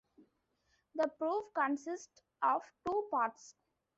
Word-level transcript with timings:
The 0.95 1.09
proof 1.19 1.53
consists 1.53 2.23
of 2.41 2.63
two 2.87 3.07
parts. 3.11 3.53